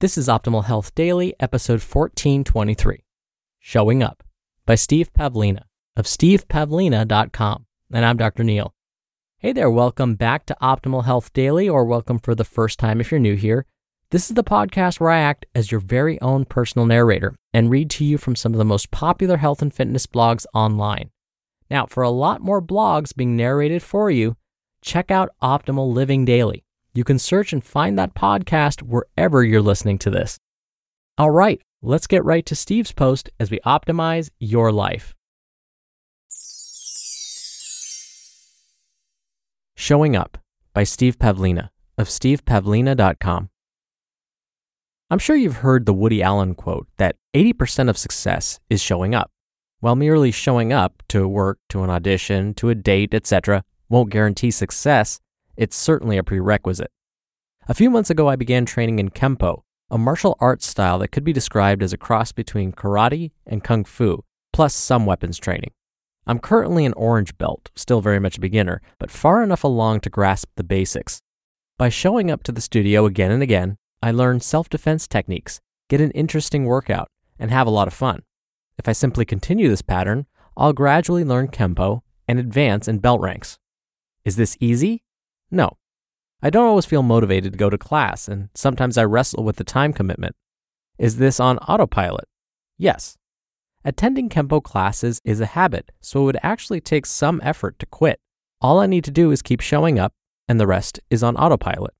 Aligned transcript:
This 0.00 0.16
is 0.16 0.28
Optimal 0.28 0.64
Health 0.64 0.94
Daily, 0.94 1.34
episode 1.40 1.82
1423 1.82 3.04
Showing 3.58 4.02
Up 4.02 4.22
by 4.64 4.74
Steve 4.74 5.12
Pavlina 5.12 5.64
of 5.94 6.06
stevepavlina.com. 6.06 7.66
And 7.92 8.06
I'm 8.06 8.16
Dr. 8.16 8.42
Neal. 8.42 8.72
Hey 9.36 9.52
there, 9.52 9.70
welcome 9.70 10.14
back 10.14 10.46
to 10.46 10.56
Optimal 10.62 11.04
Health 11.04 11.34
Daily, 11.34 11.68
or 11.68 11.84
welcome 11.84 12.18
for 12.18 12.34
the 12.34 12.46
first 12.46 12.78
time 12.78 13.02
if 13.02 13.10
you're 13.10 13.20
new 13.20 13.36
here. 13.36 13.66
This 14.08 14.30
is 14.30 14.36
the 14.36 14.42
podcast 14.42 15.00
where 15.00 15.10
I 15.10 15.20
act 15.20 15.44
as 15.54 15.70
your 15.70 15.80
very 15.80 16.18
own 16.22 16.46
personal 16.46 16.86
narrator 16.86 17.36
and 17.52 17.68
read 17.68 17.90
to 17.90 18.04
you 18.06 18.16
from 18.16 18.36
some 18.36 18.54
of 18.54 18.58
the 18.58 18.64
most 18.64 18.90
popular 18.90 19.36
health 19.36 19.60
and 19.60 19.74
fitness 19.74 20.06
blogs 20.06 20.46
online. 20.54 21.10
Now, 21.70 21.84
for 21.84 22.02
a 22.02 22.08
lot 22.08 22.40
more 22.40 22.62
blogs 22.62 23.14
being 23.14 23.36
narrated 23.36 23.82
for 23.82 24.10
you, 24.10 24.38
check 24.80 25.10
out 25.10 25.34
Optimal 25.42 25.92
Living 25.92 26.24
Daily. 26.24 26.64
You 26.92 27.04
can 27.04 27.18
search 27.18 27.52
and 27.52 27.62
find 27.62 27.98
that 27.98 28.14
podcast 28.14 28.82
wherever 28.82 29.44
you're 29.44 29.62
listening 29.62 29.98
to 29.98 30.10
this. 30.10 30.38
All 31.18 31.30
right, 31.30 31.60
let's 31.82 32.06
get 32.06 32.24
right 32.24 32.44
to 32.46 32.56
Steve's 32.56 32.92
post 32.92 33.30
as 33.38 33.50
we 33.50 33.60
optimize 33.60 34.30
your 34.40 34.72
life. 34.72 35.14
Showing 39.76 40.16
Up 40.16 40.38
by 40.74 40.84
Steve 40.84 41.18
Pavlina 41.18 41.70
of 41.96 42.08
stevepavlina.com. 42.08 43.50
I'm 45.10 45.18
sure 45.18 45.36
you've 45.36 45.56
heard 45.56 45.86
the 45.86 45.94
Woody 45.94 46.22
Allen 46.22 46.54
quote 46.54 46.86
that 46.96 47.16
80% 47.34 47.88
of 47.88 47.98
success 47.98 48.60
is 48.68 48.80
showing 48.80 49.14
up. 49.14 49.30
While 49.80 49.96
merely 49.96 50.30
showing 50.30 50.72
up 50.72 51.02
to 51.08 51.26
work, 51.26 51.58
to 51.70 51.82
an 51.82 51.90
audition, 51.90 52.54
to 52.54 52.68
a 52.68 52.74
date, 52.74 53.14
etc., 53.14 53.64
won't 53.88 54.10
guarantee 54.10 54.50
success, 54.50 55.20
it's 55.60 55.76
certainly 55.76 56.16
a 56.16 56.24
prerequisite. 56.24 56.90
A 57.68 57.74
few 57.74 57.90
months 57.90 58.08
ago, 58.08 58.28
I 58.28 58.34
began 58.34 58.64
training 58.64 58.98
in 58.98 59.10
Kempo, 59.10 59.60
a 59.90 59.98
martial 59.98 60.38
arts 60.40 60.66
style 60.66 60.98
that 61.00 61.08
could 61.08 61.22
be 61.22 61.34
described 61.34 61.82
as 61.82 61.92
a 61.92 61.98
cross 61.98 62.32
between 62.32 62.72
karate 62.72 63.32
and 63.46 63.62
kung 63.62 63.84
fu, 63.84 64.24
plus 64.54 64.74
some 64.74 65.04
weapons 65.04 65.36
training. 65.36 65.72
I'm 66.26 66.38
currently 66.38 66.86
an 66.86 66.94
orange 66.94 67.36
belt, 67.36 67.70
still 67.76 68.00
very 68.00 68.18
much 68.18 68.38
a 68.38 68.40
beginner, 68.40 68.80
but 68.98 69.10
far 69.10 69.42
enough 69.42 69.62
along 69.62 70.00
to 70.00 70.08
grasp 70.08 70.48
the 70.56 70.64
basics. 70.64 71.20
By 71.76 71.90
showing 71.90 72.30
up 72.30 72.42
to 72.44 72.52
the 72.52 72.62
studio 72.62 73.04
again 73.04 73.30
and 73.30 73.42
again, 73.42 73.76
I 74.02 74.12
learn 74.12 74.40
self 74.40 74.70
defense 74.70 75.06
techniques, 75.06 75.60
get 75.90 76.00
an 76.00 76.10
interesting 76.12 76.64
workout, 76.64 77.08
and 77.38 77.50
have 77.50 77.66
a 77.66 77.70
lot 77.70 77.86
of 77.86 77.92
fun. 77.92 78.22
If 78.78 78.88
I 78.88 78.92
simply 78.92 79.26
continue 79.26 79.68
this 79.68 79.82
pattern, 79.82 80.24
I'll 80.56 80.72
gradually 80.72 81.22
learn 81.22 81.48
Kempo 81.48 82.00
and 82.26 82.38
advance 82.38 82.88
in 82.88 83.00
belt 83.00 83.20
ranks. 83.20 83.58
Is 84.24 84.36
this 84.36 84.56
easy? 84.58 85.02
No. 85.50 85.76
I 86.42 86.50
don't 86.50 86.66
always 86.66 86.86
feel 86.86 87.02
motivated 87.02 87.52
to 87.52 87.58
go 87.58 87.68
to 87.68 87.76
class, 87.76 88.28
and 88.28 88.48
sometimes 88.54 88.96
I 88.96 89.04
wrestle 89.04 89.44
with 89.44 89.56
the 89.56 89.64
time 89.64 89.92
commitment. 89.92 90.36
Is 90.98 91.16
this 91.16 91.38
on 91.40 91.58
autopilot? 91.58 92.26
Yes. 92.78 93.16
Attending 93.84 94.28
Kempo 94.28 94.62
classes 94.62 95.20
is 95.24 95.40
a 95.40 95.46
habit, 95.46 95.90
so 96.00 96.20
it 96.20 96.24
would 96.24 96.38
actually 96.42 96.80
take 96.80 97.06
some 97.06 97.40
effort 97.42 97.78
to 97.78 97.86
quit. 97.86 98.20
All 98.60 98.78
I 98.78 98.86
need 98.86 99.04
to 99.04 99.10
do 99.10 99.30
is 99.30 99.42
keep 99.42 99.60
showing 99.60 99.98
up, 99.98 100.12
and 100.48 100.60
the 100.60 100.66
rest 100.66 101.00
is 101.10 101.22
on 101.22 101.36
autopilot. 101.36 101.94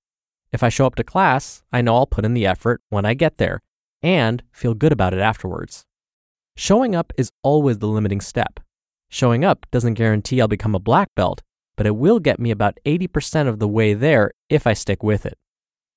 If 0.53 0.63
I 0.63 0.69
show 0.69 0.87
up 0.87 0.97
to 0.97 1.05
class, 1.05 1.63
I 1.73 1.81
know 1.81 1.97
I'll 1.97 2.07
put 2.07 2.25
in 2.25 2.35
the 2.35 2.47
effort 2.47 2.83
when 2.89 3.05
I 3.05 3.15
get 3.15 3.39
there 3.39 3.61
and 4.03 4.43
feel 4.53 4.75
good 4.75 4.93
about 4.93 5.15
it 5.15 5.21
afterwards. 5.21 5.85
Showing 6.57 6.95
up 6.95 7.13
is 7.17 7.31
always 7.43 7.79
the 7.79 7.87
limiting 7.89 8.21
step. 8.21 8.61
Showing 9.09 9.45
up 9.45 9.67
doesn't 9.71 9.95
guarantee 9.95 10.41
I'll 10.41 10.49
become 10.49 10.75
a 10.75 10.81
black 10.81 11.09
belt, 11.15 11.43
but 11.81 11.87
it 11.87 11.97
will 11.97 12.21
get 12.21 12.39
me 12.39 12.51
about 12.51 12.79
80% 12.85 13.49
of 13.49 13.59
the 13.59 13.67
way 13.67 13.95
there 13.95 14.33
if 14.51 14.67
I 14.67 14.75
stick 14.75 15.03
with 15.03 15.25
it. 15.25 15.39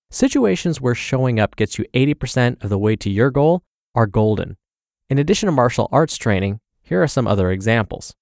Situations 0.10 0.80
where 0.80 0.96
showing 0.96 1.42
up 1.42 1.58
gets 1.58 1.78
you 1.78 1.84
80% 1.94 2.64
of 2.64 2.70
the 2.70 2.78
way 2.78 2.96
to 2.96 3.10
your 3.10 3.30
goal 3.30 3.64
are 3.94 4.08
golden. 4.08 4.56
In 5.10 5.18
addition 5.18 5.48
to 5.48 5.52
martial 5.52 5.90
arts 5.92 6.16
training, 6.16 6.62
here 6.82 7.04
are 7.04 7.08
some 7.10 7.28
other 7.28 7.52
examples. 7.52 8.14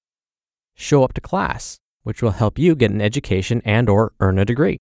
Show 0.74 1.04
up 1.04 1.14
to 1.14 1.22
class, 1.22 1.80
which 2.02 2.24
will 2.24 2.32
help 2.32 2.58
you 2.58 2.74
get 2.74 2.90
an 2.90 3.00
education 3.00 3.62
and 3.64 3.88
or 3.90 4.14
earn 4.20 4.40
a 4.40 4.46
degree. 4.46 4.80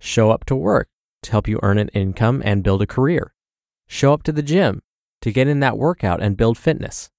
Show 0.00 0.30
up 0.30 0.46
to 0.46 0.56
work 0.56 0.88
to 1.24 1.32
help 1.32 1.46
you 1.46 1.60
earn 1.62 1.76
an 1.76 1.88
income 1.88 2.40
and 2.46 2.64
build 2.64 2.80
a 2.80 2.86
career. 2.86 3.34
Show 3.88 4.14
up 4.14 4.22
to 4.22 4.32
the 4.32 4.42
gym 4.42 4.80
to 5.20 5.30
get 5.30 5.48
in 5.48 5.60
that 5.60 5.76
workout 5.76 6.22
and 6.22 6.34
build 6.34 6.56
fitness. 6.56 7.10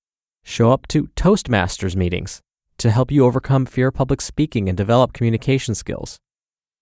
Show 0.43 0.71
up 0.71 0.87
to 0.87 1.09
Toastmasters 1.15 1.95
meetings 1.95 2.41
to 2.77 2.91
help 2.91 3.11
you 3.11 3.25
overcome 3.25 3.65
fear 3.65 3.87
of 3.87 3.95
public 3.95 4.21
speaking 4.21 4.69
and 4.69 4.77
develop 4.77 5.13
communication 5.13 5.75
skills. 5.75 6.17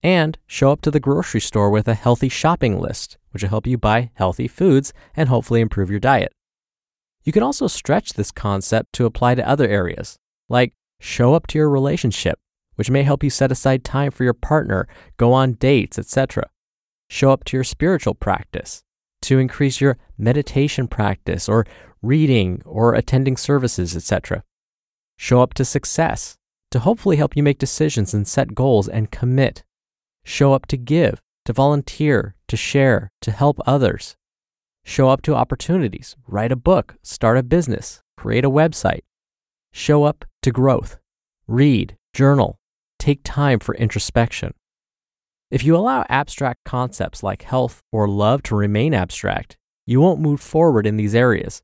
And 0.02 0.38
show 0.46 0.70
up 0.70 0.82
to 0.82 0.90
the 0.90 1.00
grocery 1.00 1.40
store 1.40 1.70
with 1.70 1.88
a 1.88 1.94
healthy 1.94 2.28
shopping 2.28 2.78
list, 2.78 3.16
which 3.30 3.42
will 3.42 3.50
help 3.50 3.66
you 3.66 3.78
buy 3.78 4.10
healthy 4.14 4.48
foods 4.48 4.92
and 5.16 5.28
hopefully 5.28 5.60
improve 5.60 5.90
your 5.90 6.00
diet. 6.00 6.32
You 7.24 7.32
can 7.32 7.42
also 7.42 7.66
stretch 7.66 8.12
this 8.12 8.30
concept 8.30 8.92
to 8.94 9.06
apply 9.06 9.34
to 9.34 9.48
other 9.48 9.66
areas, 9.66 10.16
like 10.48 10.74
show 11.00 11.34
up 11.34 11.46
to 11.48 11.58
your 11.58 11.68
relationship, 11.68 12.38
which 12.76 12.90
may 12.90 13.02
help 13.02 13.24
you 13.24 13.30
set 13.30 13.50
aside 13.50 13.82
time 13.82 14.12
for 14.12 14.22
your 14.22 14.34
partner, 14.34 14.86
go 15.16 15.32
on 15.32 15.54
dates, 15.54 15.98
etc. 15.98 16.48
Show 17.08 17.30
up 17.30 17.44
to 17.44 17.56
your 17.56 17.64
spiritual 17.64 18.14
practice, 18.14 18.82
to 19.22 19.38
increase 19.38 19.80
your 19.80 19.98
meditation 20.16 20.86
practice 20.86 21.48
or 21.48 21.66
reading 22.00 22.62
or 22.64 22.94
attending 22.94 23.36
services, 23.36 23.96
etc. 23.96 24.44
Show 25.16 25.40
up 25.40 25.54
to 25.54 25.64
success 25.64 26.36
to 26.70 26.80
hopefully 26.80 27.16
help 27.16 27.36
you 27.36 27.42
make 27.42 27.58
decisions 27.58 28.12
and 28.12 28.26
set 28.26 28.54
goals 28.54 28.88
and 28.88 29.10
commit. 29.10 29.64
Show 30.24 30.52
up 30.52 30.66
to 30.66 30.76
give, 30.76 31.22
to 31.44 31.52
volunteer, 31.52 32.34
to 32.48 32.56
share, 32.56 33.10
to 33.22 33.30
help 33.30 33.58
others. 33.66 34.16
Show 34.84 35.08
up 35.08 35.22
to 35.22 35.34
opportunities, 35.34 36.16
write 36.26 36.52
a 36.52 36.56
book, 36.56 36.96
start 37.02 37.38
a 37.38 37.42
business, 37.42 38.02
create 38.16 38.44
a 38.44 38.50
website. 38.50 39.02
Show 39.72 40.04
up 40.04 40.24
to 40.42 40.50
growth, 40.50 40.98
read, 41.46 41.96
journal, 42.12 42.58
take 42.98 43.20
time 43.24 43.58
for 43.58 43.74
introspection. 43.74 44.54
If 45.50 45.64
you 45.64 45.76
allow 45.76 46.04
abstract 46.08 46.64
concepts 46.64 47.22
like 47.22 47.42
health 47.42 47.82
or 47.92 48.08
love 48.08 48.42
to 48.44 48.56
remain 48.56 48.94
abstract, 48.94 49.56
you 49.86 50.00
won't 50.00 50.20
move 50.20 50.40
forward 50.40 50.86
in 50.86 50.96
these 50.96 51.14
areas. 51.14 51.62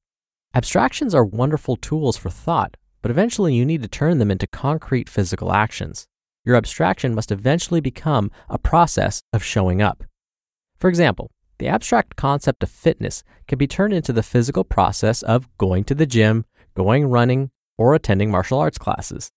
Abstractions 0.54 1.14
are 1.14 1.24
wonderful 1.24 1.76
tools 1.76 2.16
for 2.16 2.30
thought, 2.30 2.76
but 3.02 3.10
eventually 3.10 3.54
you 3.54 3.66
need 3.66 3.82
to 3.82 3.88
turn 3.88 4.18
them 4.18 4.30
into 4.30 4.46
concrete 4.46 5.08
physical 5.08 5.52
actions. 5.52 6.06
your 6.44 6.56
abstraction 6.56 7.14
must 7.14 7.30
eventually 7.30 7.80
become 7.80 8.28
a 8.48 8.58
process 8.58 9.22
of 9.32 9.44
showing 9.44 9.80
up. 9.80 10.02
For 10.76 10.88
example, 10.88 11.30
the 11.58 11.68
abstract 11.68 12.16
concept 12.16 12.64
of 12.64 12.70
fitness 12.70 13.22
can 13.46 13.58
be 13.58 13.68
turned 13.68 13.94
into 13.94 14.12
the 14.12 14.24
physical 14.24 14.64
process 14.64 15.22
of 15.22 15.46
going 15.58 15.84
to 15.84 15.94
the 15.94 16.06
gym, 16.06 16.44
going 16.74 17.04
running, 17.04 17.52
or 17.78 17.94
attending 17.94 18.30
martial 18.30 18.58
arts 18.58 18.78
classes. 18.78 19.30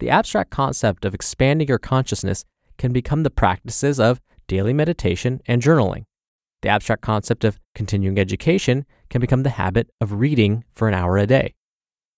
The 0.00 0.10
abstract 0.10 0.50
concept 0.50 1.06
of 1.06 1.14
expanding 1.14 1.68
your 1.68 1.78
consciousness 1.78 2.44
can 2.76 2.92
become 2.92 3.22
the 3.22 3.30
practices 3.30 3.98
of 3.98 4.20
daily 4.46 4.74
meditation 4.74 5.40
and 5.46 5.62
journaling. 5.62 6.04
The 6.60 6.68
abstract 6.68 7.00
concept 7.00 7.44
of 7.44 7.58
continuing 7.74 8.18
education 8.18 8.84
can 9.08 9.22
become 9.22 9.42
the 9.42 9.50
habit 9.50 9.88
of 10.00 10.20
reading 10.20 10.64
for 10.74 10.88
an 10.88 10.94
hour 10.94 11.16
a 11.16 11.26
day. 11.26 11.54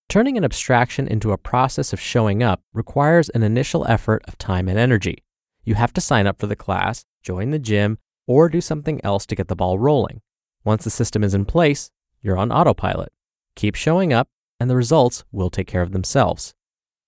Turning 0.09 0.39
an 0.39 0.45
abstraction 0.45 1.09
into 1.09 1.33
a 1.33 1.39
process 1.39 1.93
of 1.93 2.01
showing 2.01 2.43
up 2.43 2.63
requires 2.73 3.29
an 3.31 3.43
initial 3.43 3.85
effort 3.89 4.23
of 4.29 4.39
time 4.39 4.69
and 4.69 4.79
energy. 4.79 5.25
You 5.65 5.75
have 5.75 5.93
to 5.95 6.01
sign 6.01 6.29
up 6.29 6.39
for 6.39 6.47
the 6.47 6.55
class, 6.55 7.05
join 7.23 7.51
the 7.51 7.59
gym, 7.59 7.99
or 8.27 8.49
do 8.49 8.61
something 8.61 9.01
else 9.05 9.27
to 9.27 9.35
get 9.35 9.49
the 9.49 9.57
ball 9.57 9.79
rolling. 9.79 10.21
Once 10.65 10.85
the 10.85 10.91
system 10.91 11.25
is 11.25 11.35
in 11.35 11.45
place, 11.45 11.91
you're 12.23 12.39
on 12.39 12.53
autopilot. 12.53 13.13
Keep 13.57 13.75
showing 13.75 14.13
up, 14.13 14.29
and 14.61 14.71
the 14.71 14.77
results 14.77 15.25
will 15.33 15.51
take 15.51 15.67
care 15.67 15.83
of 15.83 15.93
themselves. 15.93 16.55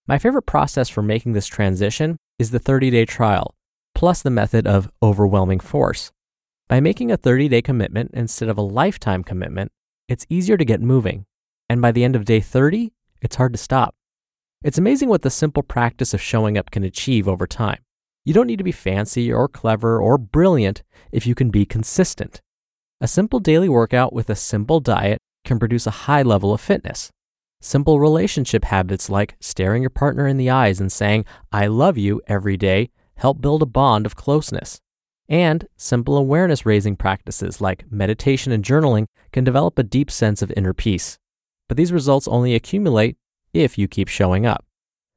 My 0.08 0.18
favorite 0.18 0.42
process 0.42 0.88
for 0.88 1.02
making 1.02 1.32
this 1.32 1.46
transition 1.46 2.18
is 2.38 2.50
the 2.50 2.58
30 2.58 2.90
day 2.90 3.04
trial, 3.04 3.54
plus 3.94 4.22
the 4.22 4.30
method 4.30 4.66
of 4.66 4.90
overwhelming 5.02 5.60
force. 5.60 6.10
By 6.68 6.80
making 6.80 7.12
a 7.12 7.16
30 7.16 7.48
day 7.48 7.62
commitment 7.62 8.10
instead 8.12 8.48
of 8.48 8.58
a 8.58 8.62
lifetime 8.62 9.22
commitment, 9.22 9.70
it's 10.08 10.26
easier 10.28 10.56
to 10.56 10.64
get 10.64 10.80
moving. 10.80 11.26
And 11.68 11.82
by 11.82 11.92
the 11.92 12.04
end 12.04 12.16
of 12.16 12.24
day 12.24 12.40
30, 12.40 12.92
it's 13.20 13.36
hard 13.36 13.52
to 13.52 13.58
stop. 13.58 13.94
It's 14.62 14.78
amazing 14.78 15.08
what 15.08 15.22
the 15.22 15.30
simple 15.30 15.62
practice 15.62 16.14
of 16.14 16.20
showing 16.20 16.58
up 16.58 16.70
can 16.70 16.84
achieve 16.84 17.28
over 17.28 17.46
time. 17.46 17.78
You 18.24 18.34
don't 18.34 18.46
need 18.46 18.58
to 18.58 18.64
be 18.64 18.72
fancy 18.72 19.32
or 19.32 19.48
clever 19.48 20.00
or 20.00 20.18
brilliant 20.18 20.82
if 21.12 21.26
you 21.26 21.34
can 21.34 21.50
be 21.50 21.64
consistent. 21.64 22.40
A 23.00 23.08
simple 23.08 23.40
daily 23.40 23.68
workout 23.68 24.12
with 24.12 24.28
a 24.28 24.34
simple 24.34 24.80
diet 24.80 25.20
can 25.44 25.58
produce 25.58 25.86
a 25.86 26.02
high 26.08 26.22
level 26.22 26.52
of 26.52 26.60
fitness. 26.60 27.10
Simple 27.60 28.00
relationship 28.00 28.64
habits 28.64 29.08
like 29.08 29.36
staring 29.40 29.82
your 29.82 29.90
partner 29.90 30.26
in 30.26 30.36
the 30.36 30.50
eyes 30.50 30.80
and 30.80 30.90
saying, 30.92 31.24
I 31.52 31.66
love 31.66 31.96
you 31.96 32.20
every 32.26 32.56
day 32.56 32.90
help 33.18 33.40
build 33.40 33.62
a 33.62 33.66
bond 33.66 34.06
of 34.06 34.16
closeness. 34.16 34.80
And 35.28 35.66
simple 35.76 36.16
awareness 36.16 36.64
raising 36.64 36.96
practices 36.96 37.60
like 37.60 37.90
meditation 37.90 38.52
and 38.52 38.64
journaling 38.64 39.06
can 39.32 39.44
develop 39.44 39.78
a 39.78 39.82
deep 39.82 40.10
sense 40.10 40.40
of 40.40 40.52
inner 40.56 40.72
peace. 40.72 41.18
But 41.68 41.76
these 41.76 41.92
results 41.92 42.26
only 42.26 42.54
accumulate 42.54 43.16
if 43.52 43.78
you 43.78 43.86
keep 43.88 44.08
showing 44.08 44.46
up. 44.46 44.64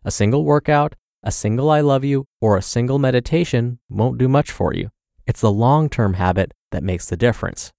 A 0.03 0.11
single 0.11 0.43
workout, 0.43 0.95
a 1.23 1.31
single 1.31 1.69
I 1.69 1.81
love 1.81 2.03
you, 2.03 2.27
or 2.39 2.57
a 2.57 2.61
single 2.61 2.99
meditation 2.99 3.79
won't 3.89 4.17
do 4.17 4.27
much 4.27 4.51
for 4.51 4.73
you. 4.73 4.89
It's 5.25 5.41
the 5.41 5.51
long 5.51 5.89
term 5.89 6.15
habit 6.15 6.53
that 6.71 6.83
makes 6.83 7.07
the 7.07 7.17
difference. 7.17 7.71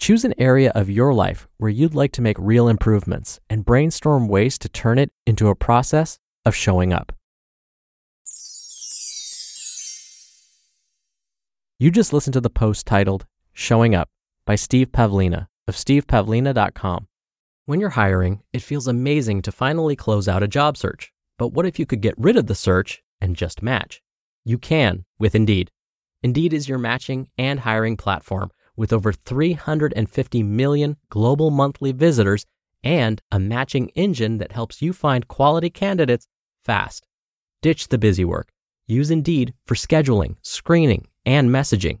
Choose 0.00 0.24
an 0.24 0.34
area 0.38 0.72
of 0.74 0.90
your 0.90 1.14
life 1.14 1.48
where 1.56 1.70
you'd 1.70 1.94
like 1.94 2.12
to 2.12 2.22
make 2.22 2.36
real 2.38 2.68
improvements 2.68 3.40
and 3.48 3.64
brainstorm 3.64 4.28
ways 4.28 4.58
to 4.58 4.68
turn 4.68 4.98
it 4.98 5.12
into 5.26 5.48
a 5.48 5.54
process 5.54 6.18
of 6.44 6.54
showing 6.54 6.92
up. 6.92 7.12
You 11.78 11.90
just 11.90 12.12
listened 12.12 12.34
to 12.34 12.40
the 12.40 12.50
post 12.50 12.86
titled 12.86 13.26
Showing 13.52 13.94
Up 13.94 14.08
by 14.46 14.56
Steve 14.56 14.90
Pavlina 14.92 15.48
of 15.66 15.74
stevepavlina.com. 15.74 17.06
When 17.66 17.80
you're 17.80 17.90
hiring, 17.90 18.42
it 18.52 18.60
feels 18.60 18.86
amazing 18.86 19.40
to 19.42 19.50
finally 19.50 19.96
close 19.96 20.28
out 20.28 20.42
a 20.42 20.48
job 20.48 20.76
search. 20.76 21.10
But 21.38 21.54
what 21.54 21.64
if 21.64 21.78
you 21.78 21.86
could 21.86 22.02
get 22.02 22.14
rid 22.18 22.36
of 22.36 22.46
the 22.46 22.54
search 22.54 23.02
and 23.22 23.34
just 23.34 23.62
match? 23.62 24.02
You 24.44 24.58
can 24.58 25.06
with 25.18 25.34
Indeed. 25.34 25.70
Indeed 26.22 26.52
is 26.52 26.68
your 26.68 26.76
matching 26.76 27.28
and 27.38 27.60
hiring 27.60 27.96
platform 27.96 28.50
with 28.76 28.92
over 28.92 29.14
350 29.14 30.42
million 30.42 30.98
global 31.08 31.50
monthly 31.50 31.92
visitors 31.92 32.44
and 32.82 33.22
a 33.32 33.38
matching 33.38 33.88
engine 33.94 34.36
that 34.38 34.52
helps 34.52 34.82
you 34.82 34.92
find 34.92 35.26
quality 35.26 35.70
candidates 35.70 36.26
fast. 36.62 37.06
Ditch 37.62 37.88
the 37.88 37.96
busy 37.96 38.26
work. 38.26 38.52
Use 38.86 39.10
Indeed 39.10 39.54
for 39.64 39.74
scheduling, 39.74 40.36
screening, 40.42 41.06
and 41.24 41.48
messaging. 41.48 42.00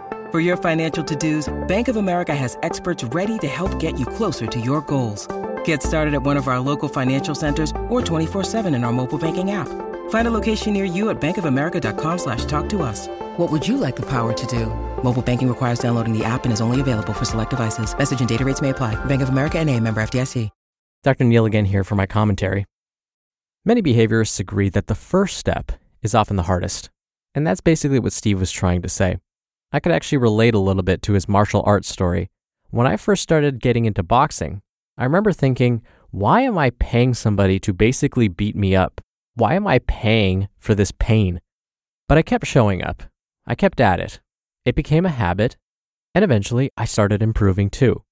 For 0.31 0.39
your 0.39 0.55
financial 0.55 1.03
to-dos, 1.03 1.53
Bank 1.67 1.89
of 1.89 1.97
America 1.97 2.33
has 2.33 2.57
experts 2.63 3.03
ready 3.03 3.37
to 3.39 3.49
help 3.49 3.77
get 3.81 3.99
you 3.99 4.05
closer 4.05 4.47
to 4.47 4.61
your 4.61 4.79
goals. 4.79 5.27
Get 5.65 5.83
started 5.83 6.13
at 6.13 6.23
one 6.23 6.37
of 6.37 6.47
our 6.47 6.61
local 6.61 6.87
financial 6.87 7.35
centers 7.35 7.71
or 7.89 7.99
24-7 7.99 8.73
in 8.73 8.85
our 8.85 8.93
mobile 8.93 9.17
banking 9.19 9.51
app. 9.51 9.67
Find 10.09 10.29
a 10.29 10.31
location 10.31 10.71
near 10.71 10.85
you 10.85 11.09
at 11.09 11.19
bankofamerica.com 11.19 12.17
slash 12.17 12.45
talk 12.45 12.69
to 12.69 12.81
us. 12.81 13.09
What 13.35 13.51
would 13.51 13.67
you 13.67 13.75
like 13.75 13.97
the 13.97 14.05
power 14.05 14.31
to 14.31 14.47
do? 14.47 14.67
Mobile 15.03 15.21
banking 15.21 15.49
requires 15.49 15.79
downloading 15.79 16.17
the 16.17 16.23
app 16.23 16.45
and 16.45 16.53
is 16.53 16.61
only 16.61 16.79
available 16.79 17.11
for 17.11 17.25
select 17.25 17.49
devices. 17.49 17.93
Message 17.97 18.21
and 18.21 18.29
data 18.29 18.45
rates 18.45 18.61
may 18.61 18.69
apply. 18.69 18.95
Bank 19.07 19.21
of 19.21 19.27
America 19.27 19.59
and 19.59 19.69
a 19.69 19.77
member 19.81 20.01
FDIC. 20.01 20.49
Dr. 21.03 21.25
Neal 21.25 21.45
again 21.45 21.65
here 21.65 21.83
for 21.83 21.95
my 21.95 22.05
commentary. 22.05 22.65
Many 23.65 23.81
behaviorists 23.81 24.39
agree 24.39 24.69
that 24.69 24.87
the 24.87 24.95
first 24.95 25.37
step 25.37 25.73
is 26.01 26.15
often 26.15 26.37
the 26.37 26.43
hardest. 26.43 26.89
And 27.35 27.45
that's 27.45 27.59
basically 27.59 27.99
what 27.99 28.13
Steve 28.13 28.39
was 28.39 28.51
trying 28.51 28.81
to 28.83 28.89
say. 28.89 29.17
I 29.71 29.79
could 29.79 29.91
actually 29.91 30.17
relate 30.17 30.53
a 30.53 30.59
little 30.59 30.83
bit 30.83 31.01
to 31.03 31.13
his 31.13 31.29
martial 31.29 31.63
arts 31.65 31.89
story. 31.89 32.29
When 32.69 32.87
I 32.87 32.97
first 32.97 33.23
started 33.23 33.61
getting 33.61 33.85
into 33.85 34.03
boxing, 34.03 34.61
I 34.97 35.03
remember 35.05 35.31
thinking, 35.31 35.81
why 36.09 36.41
am 36.41 36.57
I 36.57 36.71
paying 36.71 37.13
somebody 37.13 37.59
to 37.61 37.73
basically 37.73 38.27
beat 38.27 38.55
me 38.55 38.75
up? 38.75 39.01
Why 39.35 39.53
am 39.53 39.65
I 39.65 39.79
paying 39.79 40.49
for 40.57 40.75
this 40.75 40.91
pain? 40.91 41.39
But 42.09 42.17
I 42.17 42.21
kept 42.21 42.47
showing 42.47 42.83
up. 42.83 43.03
I 43.47 43.55
kept 43.55 43.79
at 43.79 43.99
it. 43.99 44.19
It 44.65 44.75
became 44.75 45.05
a 45.05 45.09
habit, 45.09 45.55
and 46.13 46.23
eventually 46.23 46.69
I 46.75 46.85
started 46.85 47.23
improving 47.23 47.69
too. 47.69 48.03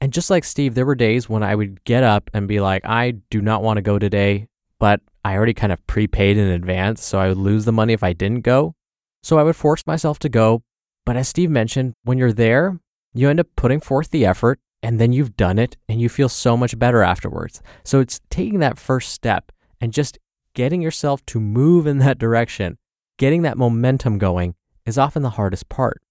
And 0.00 0.12
just 0.12 0.28
like 0.28 0.44
Steve, 0.44 0.74
there 0.74 0.84
were 0.84 0.94
days 0.94 1.28
when 1.28 1.42
I 1.42 1.54
would 1.54 1.82
get 1.84 2.04
up 2.04 2.30
and 2.34 2.46
be 2.46 2.60
like, 2.60 2.84
I 2.84 3.12
do 3.30 3.40
not 3.40 3.62
want 3.62 3.78
to 3.78 3.82
go 3.82 3.98
today, 3.98 4.48
but 4.78 5.00
I 5.24 5.34
already 5.34 5.54
kind 5.54 5.72
of 5.72 5.84
prepaid 5.86 6.36
in 6.36 6.48
advance, 6.48 7.02
so 7.02 7.18
I 7.18 7.28
would 7.28 7.38
lose 7.38 7.64
the 7.64 7.72
money 7.72 7.94
if 7.94 8.02
I 8.02 8.12
didn't 8.12 8.42
go. 8.42 8.74
So 9.22 9.38
I 9.38 9.42
would 9.42 9.56
force 9.56 9.86
myself 9.86 10.18
to 10.20 10.28
go, 10.28 10.62
but 11.06 11.16
as 11.16 11.28
Steve 11.28 11.50
mentioned, 11.50 11.94
when 12.02 12.18
you're 12.18 12.32
there, 12.32 12.78
you 13.14 13.30
end 13.30 13.40
up 13.40 13.46
putting 13.56 13.80
forth 13.80 14.10
the 14.10 14.26
effort 14.26 14.60
and 14.82 15.00
then 15.00 15.12
you've 15.12 15.36
done 15.36 15.58
it 15.58 15.76
and 15.88 16.00
you 16.00 16.08
feel 16.08 16.28
so 16.28 16.56
much 16.56 16.78
better 16.78 17.02
afterwards. 17.02 17.62
So 17.84 18.00
it's 18.00 18.20
taking 18.28 18.58
that 18.58 18.78
first 18.78 19.12
step 19.12 19.50
and 19.80 19.92
just 19.92 20.18
getting 20.54 20.82
yourself 20.82 21.24
to 21.26 21.40
move 21.40 21.86
in 21.86 21.98
that 21.98 22.18
direction, 22.18 22.76
getting 23.18 23.42
that 23.42 23.56
momentum 23.56 24.18
going 24.18 24.54
is 24.84 24.98
often 24.98 25.22
the 25.22 25.30
hardest 25.30 25.68
part. 25.68 26.02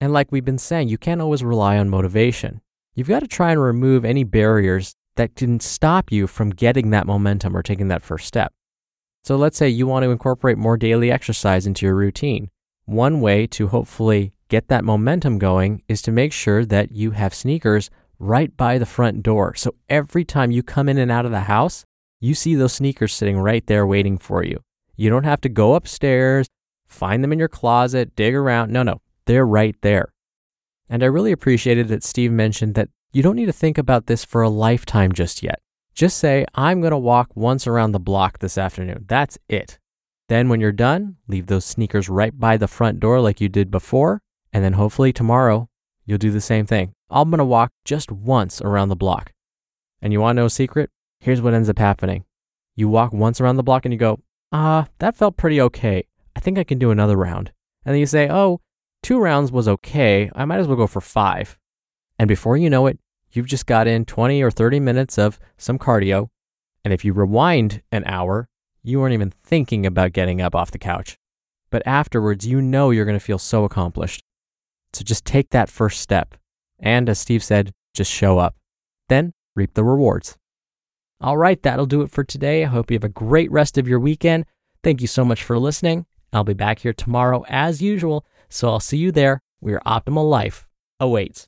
And 0.00 0.12
like 0.12 0.30
we've 0.30 0.44
been 0.44 0.58
saying, 0.58 0.88
you 0.88 0.98
can't 0.98 1.20
always 1.20 1.44
rely 1.44 1.76
on 1.76 1.88
motivation. 1.88 2.60
You've 2.94 3.08
got 3.08 3.20
to 3.20 3.26
try 3.26 3.50
and 3.50 3.60
remove 3.60 4.04
any 4.04 4.24
barriers 4.24 4.94
that 5.16 5.34
can 5.34 5.60
stop 5.60 6.12
you 6.12 6.26
from 6.26 6.50
getting 6.50 6.90
that 6.90 7.06
momentum 7.06 7.56
or 7.56 7.62
taking 7.62 7.88
that 7.88 8.02
first 8.02 8.26
step. 8.26 8.52
So 9.24 9.36
let's 9.36 9.56
say 9.58 9.68
you 9.68 9.86
want 9.86 10.04
to 10.04 10.10
incorporate 10.10 10.56
more 10.56 10.76
daily 10.76 11.10
exercise 11.10 11.66
into 11.66 11.84
your 11.84 11.94
routine. 11.94 12.50
One 12.84 13.20
way 13.20 13.46
to 13.48 13.68
hopefully 13.68 14.32
get 14.48 14.68
that 14.68 14.84
momentum 14.84 15.38
going 15.38 15.82
is 15.88 16.02
to 16.02 16.12
make 16.12 16.32
sure 16.32 16.64
that 16.64 16.92
you 16.92 17.12
have 17.12 17.34
sneakers 17.34 17.90
right 18.18 18.56
by 18.56 18.78
the 18.78 18.86
front 18.86 19.22
door. 19.22 19.54
So 19.54 19.74
every 19.88 20.24
time 20.24 20.50
you 20.50 20.62
come 20.62 20.88
in 20.88 20.98
and 20.98 21.10
out 21.10 21.26
of 21.26 21.32
the 21.32 21.40
house, 21.40 21.84
you 22.20 22.34
see 22.34 22.54
those 22.54 22.72
sneakers 22.72 23.14
sitting 23.14 23.38
right 23.38 23.66
there 23.66 23.86
waiting 23.86 24.18
for 24.18 24.42
you. 24.42 24.60
You 24.96 25.10
don't 25.10 25.24
have 25.24 25.40
to 25.42 25.48
go 25.48 25.74
upstairs, 25.74 26.46
find 26.86 27.22
them 27.22 27.32
in 27.32 27.38
your 27.38 27.48
closet, 27.48 28.16
dig 28.16 28.34
around. 28.34 28.72
No, 28.72 28.82
no, 28.82 29.00
they're 29.26 29.46
right 29.46 29.76
there. 29.82 30.12
And 30.88 31.02
I 31.02 31.06
really 31.06 31.32
appreciated 31.32 31.88
that 31.88 32.04
Steve 32.04 32.32
mentioned 32.32 32.74
that 32.74 32.88
you 33.12 33.22
don't 33.22 33.36
need 33.36 33.46
to 33.46 33.52
think 33.52 33.76
about 33.76 34.06
this 34.06 34.24
for 34.24 34.42
a 34.42 34.48
lifetime 34.48 35.12
just 35.12 35.42
yet. 35.42 35.60
Just 35.94 36.18
say, 36.18 36.44
I'm 36.54 36.80
going 36.80 36.90
to 36.90 36.98
walk 36.98 37.30
once 37.34 37.66
around 37.66 37.92
the 37.92 37.98
block 37.98 38.38
this 38.38 38.58
afternoon. 38.58 39.06
That's 39.08 39.38
it. 39.48 39.78
Then, 40.28 40.48
when 40.48 40.60
you're 40.60 40.72
done, 40.72 41.16
leave 41.28 41.46
those 41.46 41.64
sneakers 41.64 42.08
right 42.08 42.38
by 42.38 42.56
the 42.56 42.68
front 42.68 43.00
door 43.00 43.20
like 43.20 43.40
you 43.40 43.48
did 43.48 43.70
before. 43.70 44.20
And 44.52 44.64
then 44.64 44.74
hopefully 44.74 45.12
tomorrow, 45.12 45.68
you'll 46.04 46.18
do 46.18 46.30
the 46.30 46.40
same 46.40 46.66
thing. 46.66 46.94
I'm 47.10 47.30
going 47.30 47.38
to 47.38 47.44
walk 47.44 47.72
just 47.84 48.10
once 48.10 48.60
around 48.60 48.88
the 48.88 48.96
block. 48.96 49.32
And 50.00 50.12
you 50.12 50.20
want 50.20 50.36
to 50.36 50.42
know 50.42 50.46
a 50.46 50.50
secret? 50.50 50.90
Here's 51.20 51.40
what 51.40 51.54
ends 51.54 51.68
up 51.68 51.78
happening 51.78 52.24
you 52.76 52.88
walk 52.88 53.12
once 53.12 53.40
around 53.40 53.56
the 53.56 53.62
block 53.62 53.84
and 53.84 53.92
you 53.92 53.98
go, 53.98 54.20
ah, 54.52 54.82
uh, 54.82 54.84
that 54.98 55.16
felt 55.16 55.36
pretty 55.36 55.60
okay. 55.60 56.04
I 56.36 56.40
think 56.40 56.58
I 56.58 56.64
can 56.64 56.78
do 56.78 56.90
another 56.90 57.16
round. 57.16 57.52
And 57.84 57.94
then 57.94 58.00
you 58.00 58.06
say, 58.06 58.28
oh, 58.30 58.60
two 59.02 59.18
rounds 59.18 59.50
was 59.50 59.66
okay. 59.66 60.30
I 60.34 60.44
might 60.44 60.58
as 60.58 60.68
well 60.68 60.76
go 60.76 60.86
for 60.86 61.00
five. 61.00 61.58
And 62.18 62.28
before 62.28 62.56
you 62.56 62.68
know 62.68 62.86
it, 62.86 62.98
you've 63.32 63.46
just 63.46 63.66
got 63.66 63.86
in 63.86 64.04
20 64.04 64.42
or 64.42 64.50
30 64.50 64.80
minutes 64.80 65.18
of 65.18 65.38
some 65.56 65.78
cardio. 65.78 66.28
And 66.84 66.92
if 66.92 67.04
you 67.04 67.12
rewind 67.14 67.82
an 67.90 68.04
hour, 68.04 68.48
you 68.82 69.00
weren't 69.00 69.14
even 69.14 69.30
thinking 69.30 69.86
about 69.86 70.12
getting 70.12 70.40
up 70.40 70.54
off 70.54 70.70
the 70.70 70.78
couch. 70.78 71.16
But 71.70 71.82
afterwards, 71.86 72.46
you 72.46 72.60
know 72.60 72.90
you're 72.90 73.04
going 73.04 73.18
to 73.18 73.24
feel 73.24 73.38
so 73.38 73.64
accomplished. 73.64 74.22
So 74.96 75.04
just 75.04 75.26
take 75.26 75.50
that 75.50 75.68
first 75.68 76.00
step. 76.00 76.36
And 76.78 77.10
as 77.10 77.18
Steve 77.18 77.44
said, 77.44 77.74
just 77.92 78.10
show 78.10 78.38
up. 78.38 78.56
Then 79.10 79.34
reap 79.54 79.74
the 79.74 79.84
rewards. 79.84 80.38
All 81.20 81.36
right, 81.36 81.62
that'll 81.62 81.84
do 81.84 82.00
it 82.00 82.10
for 82.10 82.24
today. 82.24 82.64
I 82.64 82.68
hope 82.68 82.90
you 82.90 82.94
have 82.94 83.04
a 83.04 83.10
great 83.10 83.50
rest 83.50 83.76
of 83.76 83.86
your 83.86 84.00
weekend. 84.00 84.46
Thank 84.82 85.02
you 85.02 85.06
so 85.06 85.22
much 85.22 85.44
for 85.44 85.58
listening. 85.58 86.06
I'll 86.32 86.44
be 86.44 86.54
back 86.54 86.78
here 86.78 86.94
tomorrow 86.94 87.44
as 87.46 87.82
usual, 87.82 88.24
so 88.48 88.68
I'll 88.68 88.80
see 88.80 88.96
you 88.96 89.12
there 89.12 89.42
where 89.60 89.72
your 89.72 89.80
optimal 89.80 90.30
life 90.30 90.66
awaits. 90.98 91.46